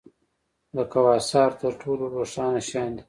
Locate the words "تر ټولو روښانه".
1.61-2.59